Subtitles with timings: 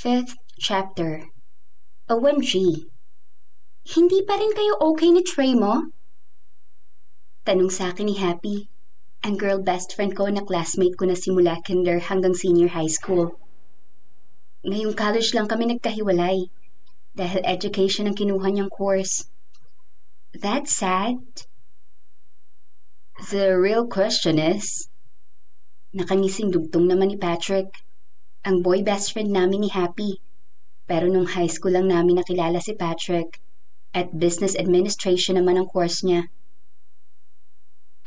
[0.00, 1.28] Fifth chapter.
[2.08, 2.88] OMG.
[3.84, 5.92] Hindi pa rin kayo okay ni Trey mo?
[7.44, 8.72] Tanong sa akin ni Happy,
[9.20, 13.36] ang girl best friend ko na classmate ko na simula kinder hanggang senior high school.
[14.64, 16.48] Ngayong college lang kami nagkahiwalay
[17.12, 19.28] dahil education ang kinuha niyang course.
[20.32, 21.20] That's sad.
[23.28, 24.88] The real question is,
[25.92, 27.68] nakangising dugtong naman ni Patrick,
[28.40, 30.16] ang boy best friend namin ni Happy.
[30.88, 33.38] Pero nung high school lang namin nakilala si Patrick
[33.92, 36.32] at business administration naman ang course niya.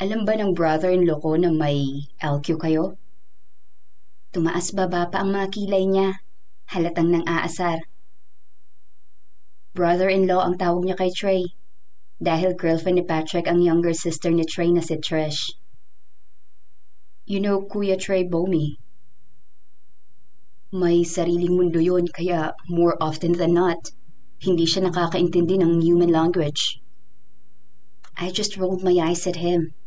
[0.02, 2.98] Alam ba ng brother-in-law ko na may LQ kayo?
[4.34, 6.26] Tumaas baba pa ang mga kilay niya,
[6.74, 7.86] halatang nang aasar.
[9.78, 11.44] Brother-in-law ang tawag niya kay Trey
[12.18, 15.54] dahil girlfriend ni Patrick ang younger sister ni Trey na si Trish.
[17.30, 18.83] You know Kuya Trey Bomi.
[20.74, 23.94] May sariling mundo yon kaya more often than not,
[24.42, 26.82] hindi siya nakakaintindi ng human language.
[28.18, 29.78] I just rolled my eyes at him.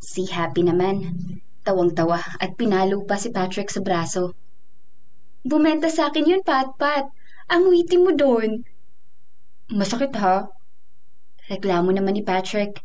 [0.00, 1.12] Si Happy naman,
[1.60, 4.32] tawang-tawa at pinalo pa si Patrick sa braso.
[5.44, 7.12] Bumenta sa akin yun, Pat-Pat.
[7.52, 8.64] Ang witty mo doon.
[9.68, 10.48] Masakit ha?
[11.52, 12.80] Reklamo naman ni Patrick.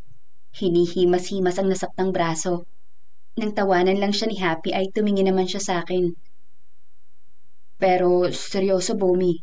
[0.59, 2.67] Hinihimas-himas ang nasaktang braso.
[3.39, 6.11] Nang tawanan lang siya ni Happy ay tumingin naman siya sa akin.
[7.81, 9.41] Pero seryoso, Bomi.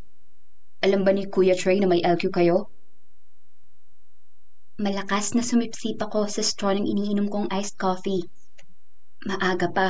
[0.81, 2.72] Alam ba ni Kuya Trey na may LQ kayo?
[4.81, 8.25] Malakas na sumipsip ako sa straw ng iniinom kong iced coffee.
[9.28, 9.89] Maaga pa,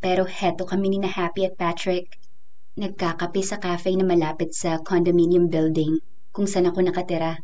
[0.00, 2.16] pero heto kami ni na Happy at Patrick.
[2.80, 6.00] Nagkakape sa cafe na malapit sa condominium building
[6.32, 7.36] kung saan ako nakatira.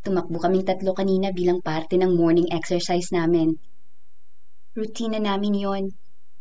[0.00, 3.60] Tumakbo kaming tatlo kanina bilang parte ng morning exercise namin.
[4.72, 5.84] Routine na namin yon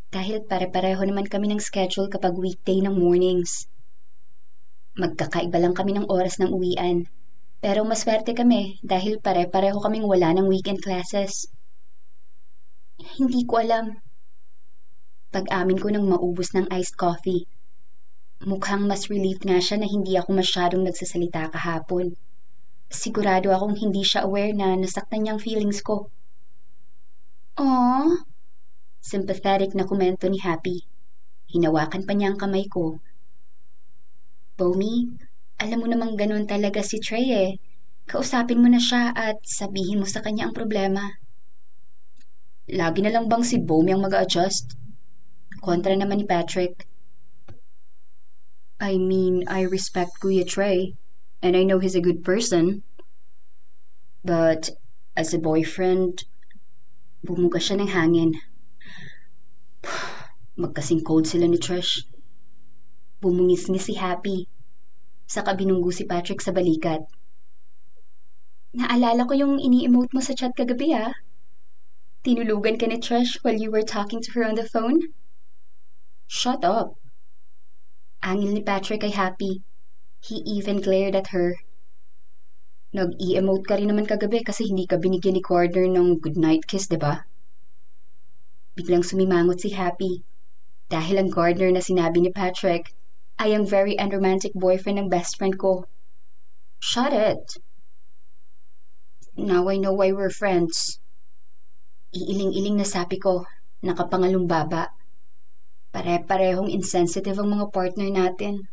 [0.08, 3.68] dahil pare-pareho naman kami ng schedule kapag weekday ng mornings.
[4.98, 7.06] Magkakaiba lang kami ng oras ng uwian.
[7.58, 11.50] Pero maswerte kami dahil pare-pareho kaming wala ng weekend classes.
[12.98, 13.98] Hindi ko alam.
[15.34, 17.46] Pag-amin ko nang maubos ng iced coffee.
[18.46, 22.14] Mukhang mas relieved nga siya na hindi ako masyadong nagsasalita kahapon.
[22.88, 26.08] Sigurado akong hindi siya aware na nasaktan niyang feelings ko.
[27.58, 28.37] Aww,
[29.02, 30.84] sympathetic na komento ni Happy.
[31.48, 33.00] Hinawakan pa niya ang kamay ko.
[34.58, 35.08] Bomi,
[35.62, 37.52] alam mo namang ganun talaga si Trey eh.
[38.08, 41.20] Kausapin mo na siya at sabihin mo sa kanya ang problema.
[42.68, 44.76] Lagi na lang bang si Bomi ang mag-adjust?
[45.64, 46.88] Kontra naman ni Patrick.
[48.78, 50.94] I mean, I respect Kuya Trey,
[51.42, 52.84] and I know he's a good person.
[54.22, 54.70] But,
[55.18, 56.30] as a boyfriend,
[57.26, 58.38] bumuga siya ng hangin.
[60.58, 62.10] Magkasing cold sila ni Trish.
[63.22, 64.50] Bumungis-ngis si Happy.
[65.30, 67.06] Saka binunggo si Patrick sa balikat.
[68.74, 71.14] Naalala ko yung ini-emote mo sa chat kagabi ah.
[72.26, 75.14] Tinulugan ka ni Trish while you were talking to her on the phone?
[76.26, 76.98] Shut up.
[78.26, 79.62] Angil ni Patrick ay happy.
[80.26, 81.54] He even glared at her.
[82.98, 86.98] Nag-e-emote ka rin naman kagabi kasi hindi ka binigyan ni Corner ng goodnight kiss, di
[86.98, 87.30] ba?
[88.74, 90.27] Biglang sumimangot si Happy.
[90.88, 92.96] Dahil ang Gardner na sinabi ni Patrick
[93.36, 95.84] ay ang very unromantic boyfriend ng best friend ko.
[96.80, 97.60] Shut it!
[99.36, 101.04] Now I know why we're friends.
[102.16, 103.44] Iiling-iling na sabi ko,
[103.84, 104.96] nakapangalong baba.
[105.92, 108.72] Pare-parehong insensitive ang mga partner natin.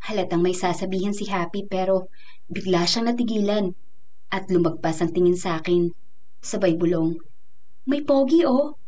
[0.00, 2.08] Halatang may sasabihin si Happy pero
[2.48, 3.76] bigla siyang natigilan
[4.32, 5.92] at lumagpas ang tingin sa akin.
[6.40, 7.20] Sabay bulong.
[7.84, 8.79] May pogi oh!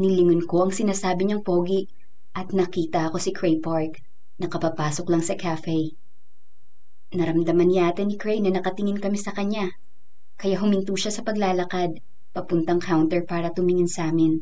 [0.00, 1.84] Nilingon ko ang sinasabi niyang pogi
[2.32, 4.00] at nakita ako si Cray Park
[4.40, 5.92] nakapapasok lang sa cafe.
[7.12, 9.68] Naramdaman yata ni Cray na nakatingin kami sa kanya
[10.40, 12.00] kaya huminto siya sa paglalakad
[12.32, 14.40] papuntang counter para tumingin sa amin.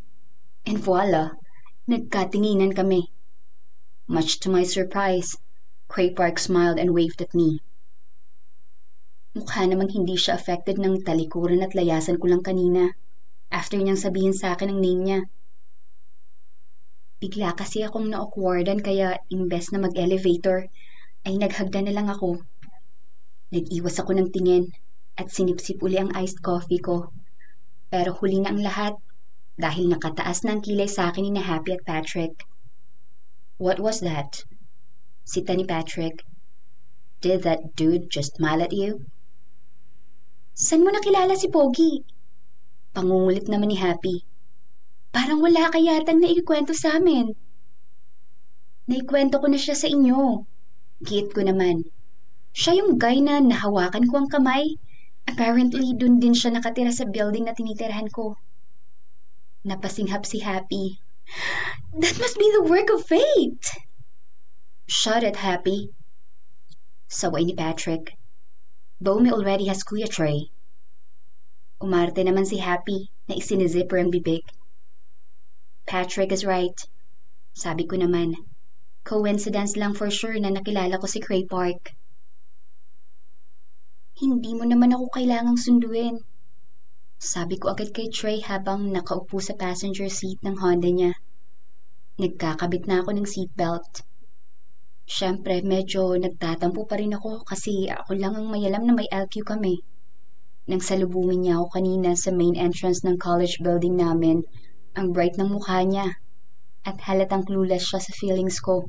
[0.63, 1.35] And voila!
[1.91, 3.11] Nagkatinginan kami.
[4.07, 5.35] Much to my surprise,
[5.91, 7.59] Cray Park smiled and waved at me.
[9.35, 12.95] Mukha namang hindi siya affected ng talikuran at layasan ko lang kanina
[13.51, 15.21] after niyang sabihin sa akin ang name niya.
[17.21, 20.73] Bigla kasi akong na-awkwardan kaya imbes na mag-elevator
[21.29, 22.41] ay naghagda na lang ako.
[23.53, 24.73] Nag-iwas ako ng tingin
[25.21, 27.13] at sinipsip uli ang iced coffee ko.
[27.93, 28.97] Pero huli na ang lahat
[29.61, 32.49] dahil nakataas na ang kilay sa akin ni Happy at Patrick.
[33.61, 34.49] What was that?
[35.29, 36.25] Sita ni Patrick.
[37.21, 39.05] Did that dude just smile at you?
[40.57, 42.01] San mo nakilala si Pogi?
[42.97, 44.25] Pangungulit naman ni Happy.
[45.11, 47.35] Parang wala ka yatang naikwento sa amin.
[48.87, 50.47] Naikwento ko na siya sa inyo.
[51.03, 51.87] Giit ko naman.
[52.55, 54.79] Siya yung guy na nahawakan ko ang kamay.
[55.27, 58.35] Apparently, dun din siya nakatira sa building na tinitirahan ko.
[59.63, 60.99] Napasinghap si Happy.
[61.95, 63.67] That must be the work of fate!
[64.91, 65.95] Shut it, Happy.
[67.07, 68.19] Saway ni Patrick.
[68.99, 70.51] Bomi already has Kuya Trey.
[71.79, 74.43] Umarte naman si Happy na isinizipper ang bibig.
[75.91, 76.79] Patrick is right.
[77.51, 78.39] Sabi ko naman,
[79.03, 81.99] coincidence lang for sure na nakilala ko si Cray Park.
[84.23, 86.23] Hindi mo naman ako kailangang sunduin.
[87.19, 91.19] Sabi ko agad kay Trey habang nakaupo sa passenger seat ng Honda niya.
[92.23, 94.07] Nagkakabit na ako ng seatbelt.
[95.11, 99.43] Siyempre, medyo nagtatampo pa rin ako kasi ako lang ang may alam na may LQ
[99.43, 99.83] kami.
[100.71, 104.47] Nang salubungin niya ako kanina sa main entrance ng college building namin,
[104.99, 106.19] ang bright ng mukha niya
[106.83, 108.89] at halatang clueless siya sa feelings ko.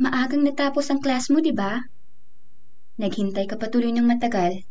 [0.00, 1.76] Maagang natapos ang class mo, di ba?
[2.96, 4.64] Naghintay ka patuloy ng matagal.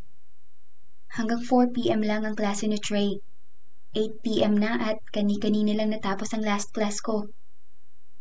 [1.10, 3.18] Hanggang 4pm lang ang klase ni Trey.
[3.94, 7.26] 8pm na at kani-kanina lang natapos ang last class ko.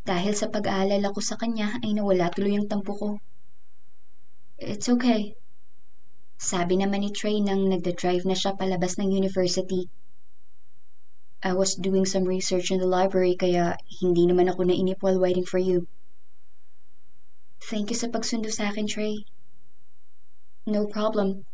[0.01, 3.09] Dahil sa pag-aalala ko sa kanya ay nawala tuloy ang tampo ko.
[4.57, 5.37] It's okay.
[6.41, 9.85] Sabi naman ni Trey nang nagda-drive na siya palabas ng university.
[11.39, 15.47] I was doing some research in the library kaya hindi naman ako nainip while waiting
[15.47, 15.87] for you.
[17.63, 19.23] Thank you sa pagsundo sa akin, Trey.
[20.67, 21.47] No problem.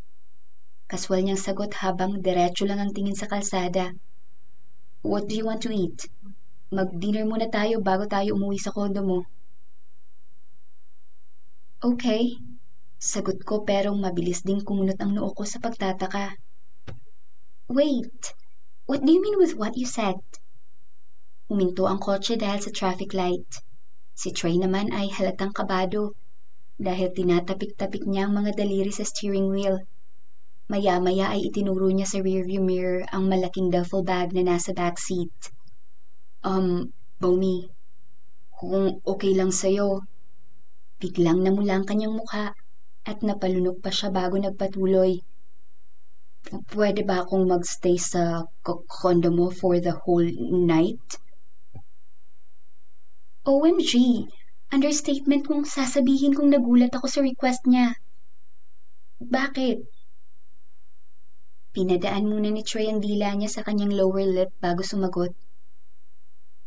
[0.90, 3.94] Kaswal niyang sagot habang diretso lang ang tingin sa kalsada.
[5.06, 6.10] What do you want to eat?
[6.70, 9.22] Mag-dinner muna tayo bago tayo umuwi sa kondo mo.
[11.78, 12.36] Okay.
[12.98, 16.34] Sagot ko pero mabilis ding kumunot ang noo ko sa pagtataka.
[17.70, 18.35] Wait,
[18.86, 20.22] what do you mean with what you said?
[21.50, 23.62] Huminto ang kotse dahil sa traffic light.
[24.14, 26.14] Si Trey naman ay halatang kabado
[26.78, 29.82] dahil tinatapik-tapik niya ang mga daliri sa steering wheel.
[30.66, 35.54] Maya-maya ay itinuro niya sa rearview mirror ang malaking duffel bag na nasa backseat.
[36.42, 36.90] Um,
[37.22, 37.70] Bomi,
[38.50, 40.02] kung okay lang sa'yo,
[40.98, 42.56] biglang namula ang kanyang mukha
[43.06, 45.22] at napalunok pa siya bago nagpatuloy.
[46.70, 48.46] Pwede ba akong magstay sa
[48.86, 51.02] kondo mo for the whole night?
[53.46, 53.92] OMG!
[54.74, 57.94] Understatement kung sasabihin kong nagulat ako sa request niya.
[59.22, 59.86] Bakit?
[61.70, 65.30] Pinadaan muna ni Trey ang dila niya sa kanyang lower lip bago sumagot.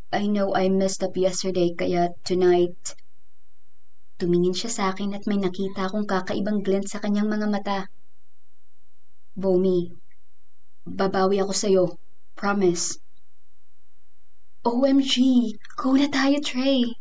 [0.10, 2.96] I know I messed up yesterday kaya tonight...
[4.20, 7.80] Tumingin siya sa akin at may nakita akong kakaibang glint sa kanyang mga mata.
[9.40, 9.88] Bomi,
[10.84, 11.86] babawi ako sa'yo.
[12.36, 13.00] Promise.
[14.68, 15.14] OMG!
[15.80, 16.92] Go na tayo, Trey!